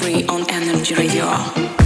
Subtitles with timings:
[0.00, 1.77] Free on NRG Radio.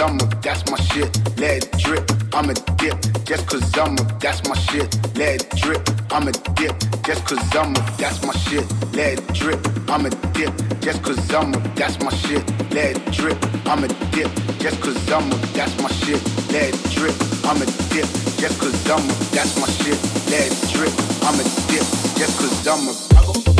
[0.00, 0.16] Just
[0.66, 2.00] cause
[2.32, 2.96] I'm a, dip.
[3.26, 4.88] Just causum, that's my shit.
[5.16, 6.74] Let it drip, I'm a dip,
[7.04, 8.64] just cause I'm a, that's my shit.
[8.94, 12.42] Let it drip, I'm a dip, just cause I'm a, that's my shit.
[12.72, 13.36] Let it drip,
[13.66, 16.22] I'm a dip, just cause I'm a, that's my shit.
[16.50, 17.14] Let it drip,
[17.44, 18.08] I'm a dip,
[18.40, 19.98] just cause I'm a, that's my shit.
[20.30, 20.92] Let it drip,
[21.22, 21.84] I'm a dip,
[22.16, 23.59] just cause I'm a,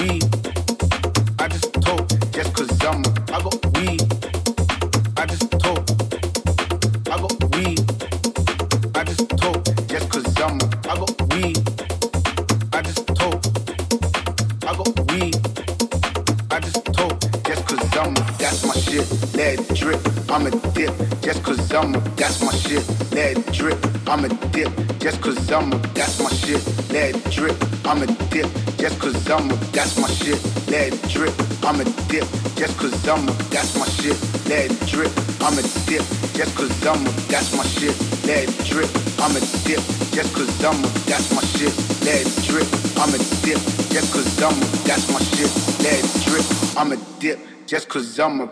[0.00, 0.37] beat.
[29.72, 30.42] That's my shit.
[30.68, 31.32] Let it drip,
[31.64, 33.16] I'm a dip, just cause a.
[33.50, 34.16] that's my shit.
[34.48, 35.10] Let it drip.
[35.40, 36.98] I'm a, I go
[39.66, 39.80] weed.
[40.14, 40.70] just cause a.
[41.08, 41.74] that's my shit.
[42.04, 42.68] Let it drip.
[42.98, 43.58] I'm a dip.
[43.90, 44.48] Just cause a.
[44.86, 45.50] that's my shit,
[45.82, 46.44] let it drip,
[46.76, 48.50] I'm a dip, just cause I'm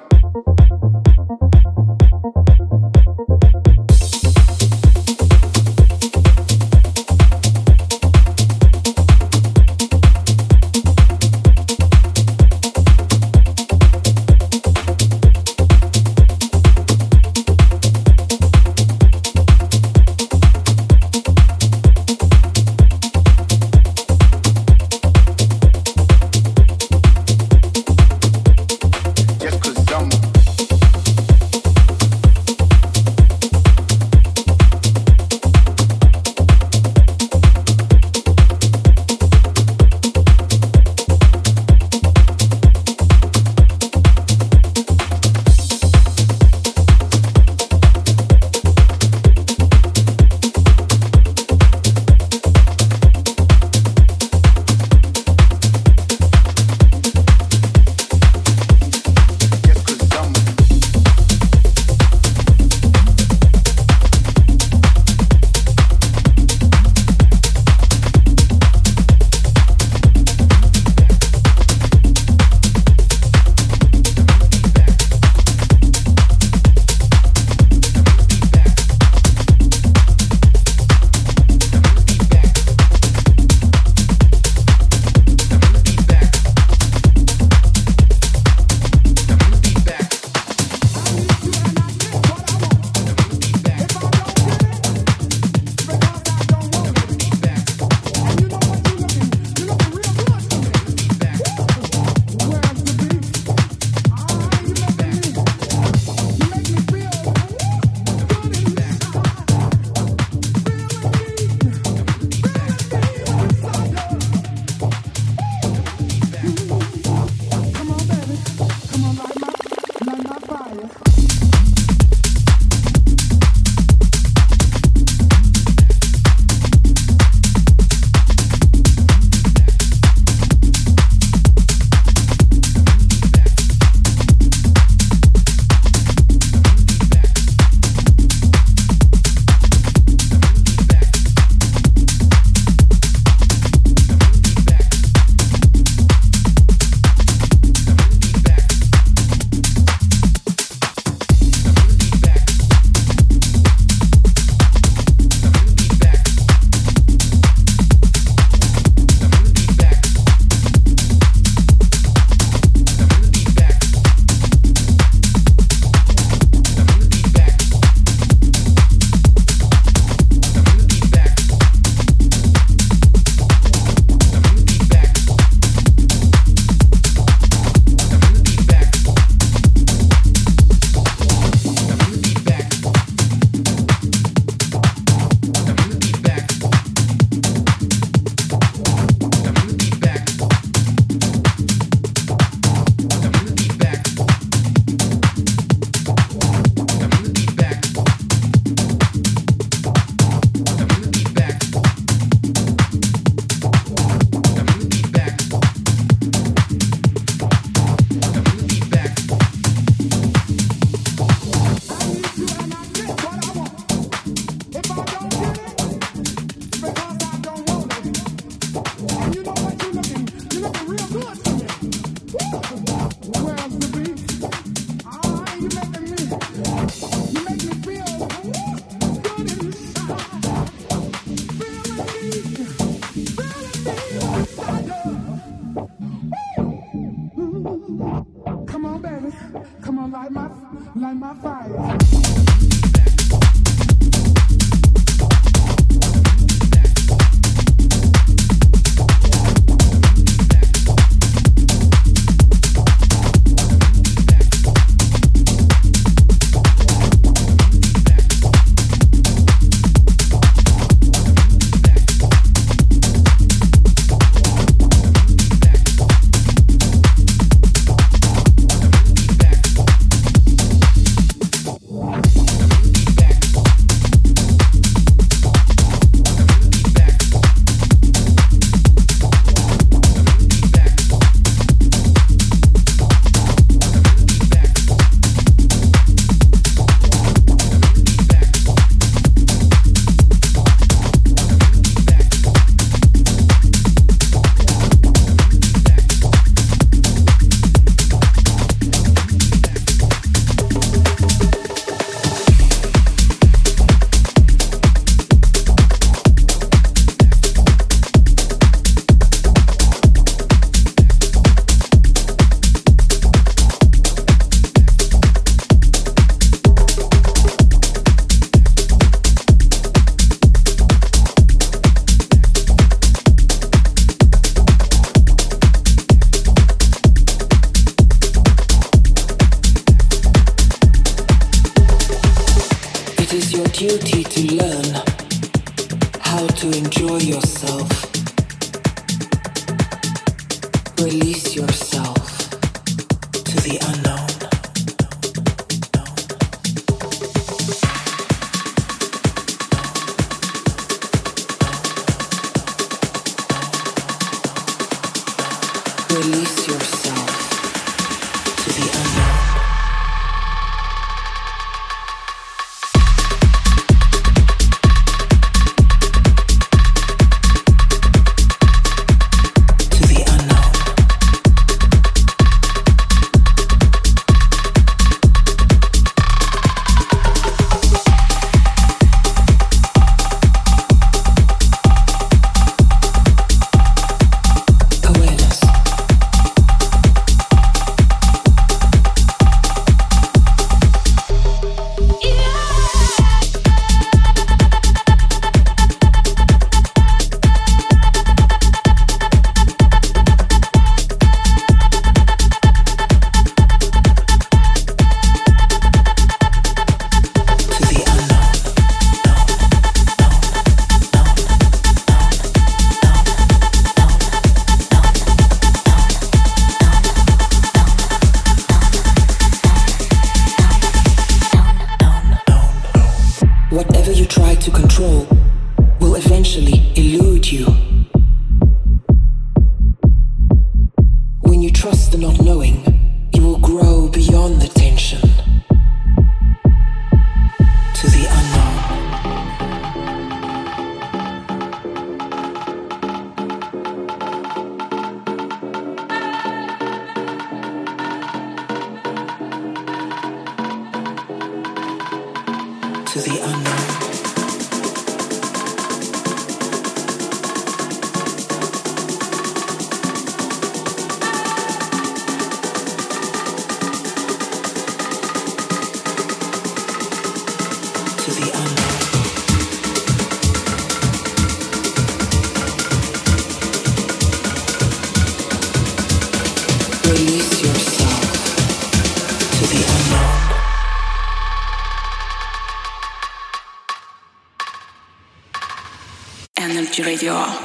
[487.16, 487.55] graveyard.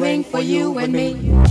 [0.00, 1.45] Ring for you and me.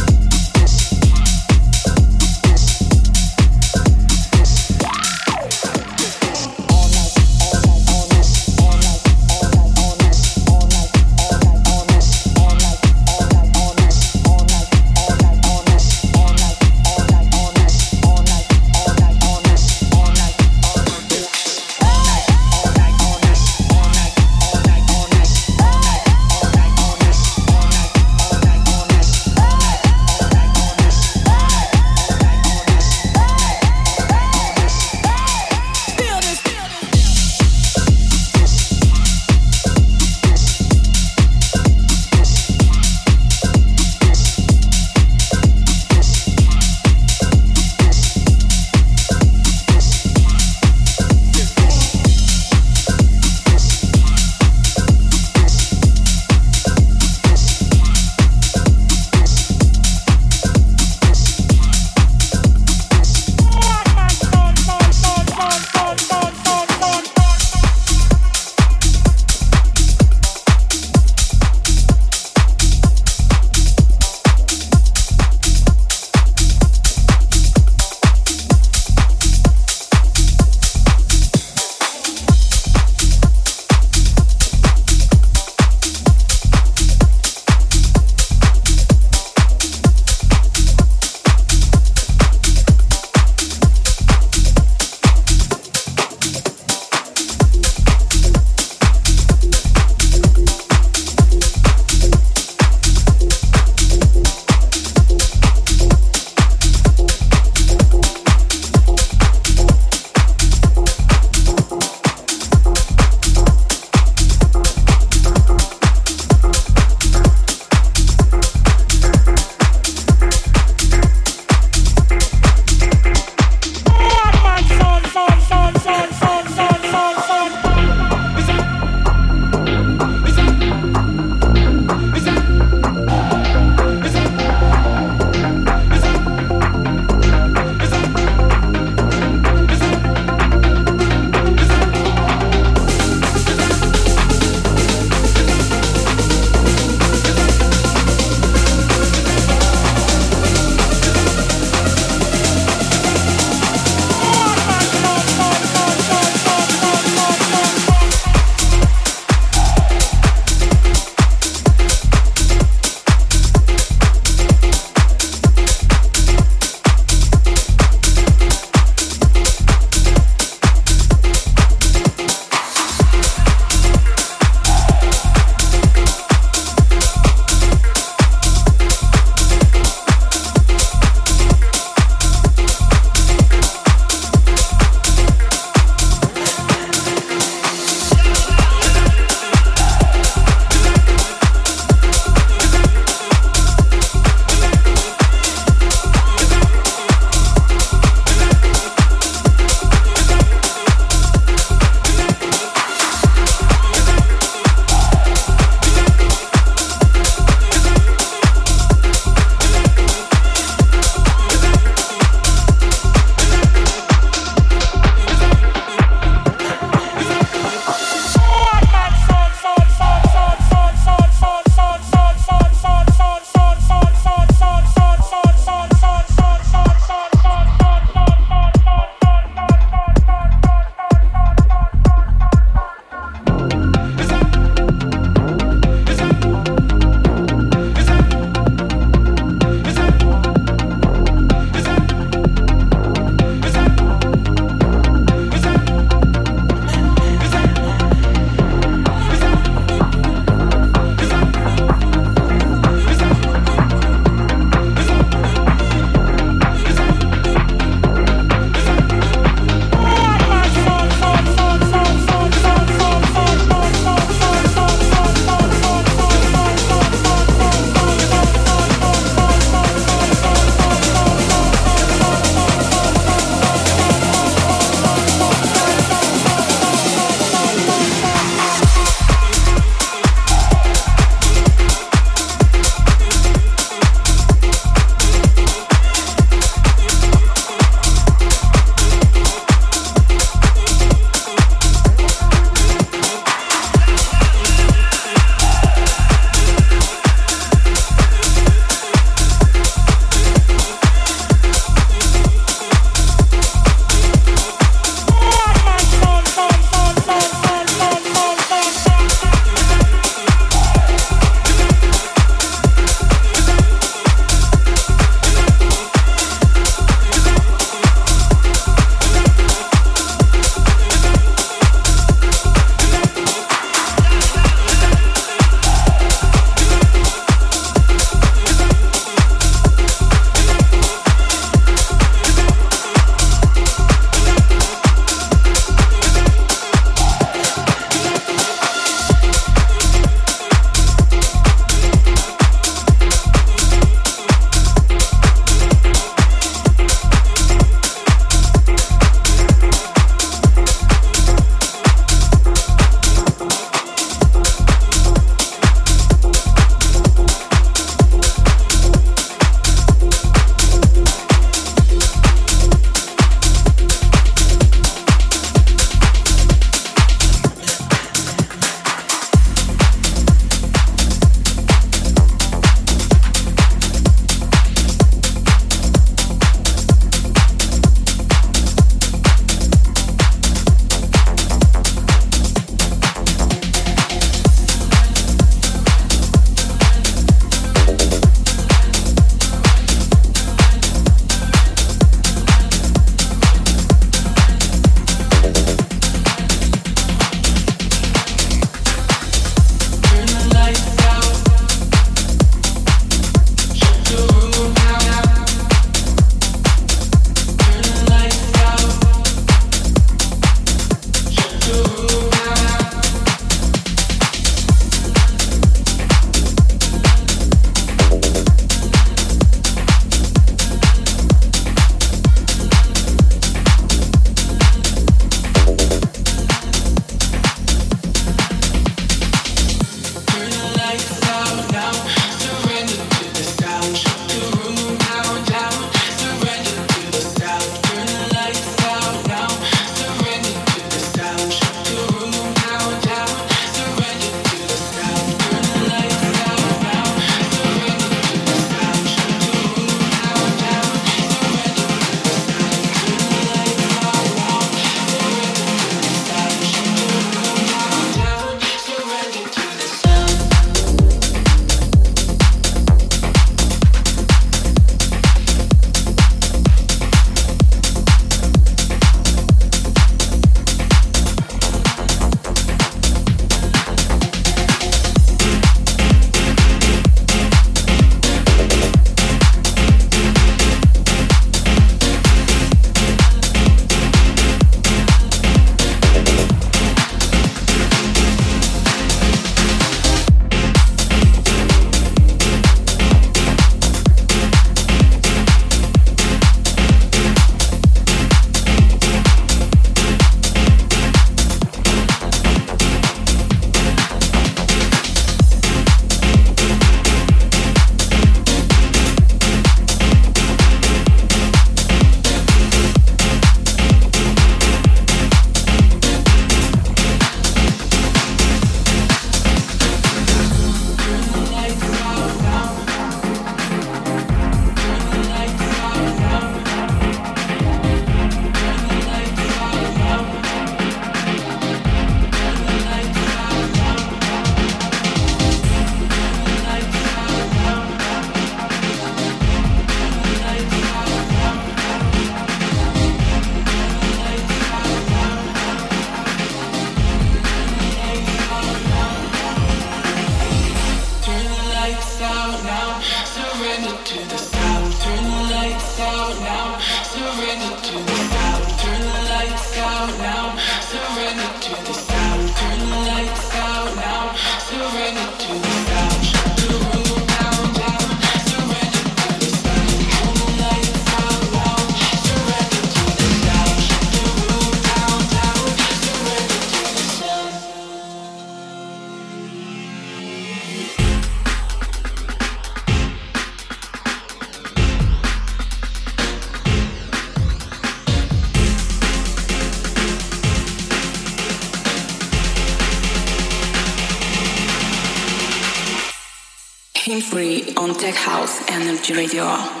[599.21, 600.00] NRG Radio.